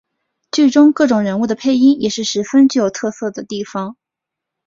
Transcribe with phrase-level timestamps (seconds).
[0.51, 3.97] 剧中各种人物的配音也是十分具有特色的地方。